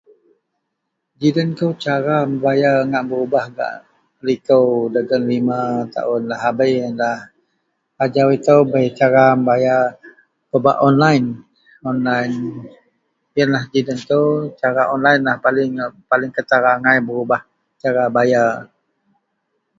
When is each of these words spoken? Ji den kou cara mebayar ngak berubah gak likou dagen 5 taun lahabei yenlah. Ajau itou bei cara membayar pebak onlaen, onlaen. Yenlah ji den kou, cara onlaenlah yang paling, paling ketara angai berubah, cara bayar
Ji 1.19 1.29
den 1.35 1.49
kou 1.59 1.73
cara 1.85 2.17
mebayar 2.31 2.77
ngak 2.89 3.03
berubah 3.09 3.45
gak 3.57 3.73
likou 4.25 4.65
dagen 4.93 5.23
5 5.31 5.93
taun 5.95 6.21
lahabei 6.31 6.71
yenlah. 6.81 7.19
Ajau 8.03 8.27
itou 8.37 8.59
bei 8.71 8.87
cara 8.99 9.23
membayar 9.35 9.81
pebak 10.49 10.77
onlaen, 10.87 11.23
onlaen. 11.89 12.31
Yenlah 13.35 13.63
ji 13.71 13.79
den 13.87 13.99
kou, 14.09 14.25
cara 14.61 14.81
onlaenlah 14.93 15.35
yang 15.37 15.43
paling, 15.45 15.71
paling 16.11 16.31
ketara 16.37 16.69
angai 16.77 16.97
berubah, 17.07 17.41
cara 17.81 18.03
bayar 18.15 18.51